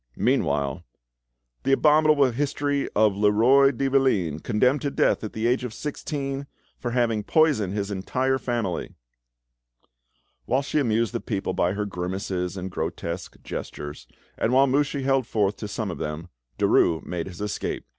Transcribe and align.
Meanwhile—— 0.17 0.83
"The 1.61 1.73
abominable 1.73 2.31
history 2.31 2.89
of 2.95 3.13
Leroi 3.13 3.69
de 3.71 3.87
Valine, 3.87 4.39
condemned 4.39 4.81
to 4.81 4.89
death 4.89 5.23
at 5.23 5.33
the 5.33 5.45
age 5.45 5.63
of 5.63 5.75
sixteen 5.75 6.47
for 6.79 6.89
having 6.89 7.21
poisoned 7.21 7.73
his 7.75 7.91
entire 7.91 8.39
family!" 8.39 8.95
Whilst 10.47 10.67
she 10.69 10.79
amused 10.79 11.13
the 11.13 11.21
people 11.21 11.53
by 11.53 11.73
her 11.73 11.85
grimaces 11.85 12.57
and 12.57 12.71
grotesque 12.71 13.37
gestures, 13.43 14.07
and 14.39 14.51
while 14.51 14.65
Mouchy 14.65 15.03
held 15.03 15.27
forth 15.27 15.55
to 15.57 15.67
some 15.67 15.91
of 15.91 15.99
them, 15.99 16.29
Derues 16.57 17.05
made 17.05 17.27
his 17.27 17.39
escape. 17.39 17.85